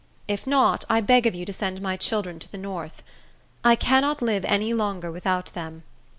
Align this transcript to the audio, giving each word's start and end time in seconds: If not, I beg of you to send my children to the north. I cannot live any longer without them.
If 0.27 0.47
not, 0.47 0.83
I 0.89 0.99
beg 0.99 1.27
of 1.27 1.35
you 1.35 1.45
to 1.45 1.53
send 1.53 1.79
my 1.79 1.95
children 1.95 2.39
to 2.39 2.51
the 2.51 2.57
north. 2.57 3.03
I 3.63 3.75
cannot 3.75 4.23
live 4.23 4.43
any 4.45 4.73
longer 4.73 5.11
without 5.11 5.53
them. 5.53 5.83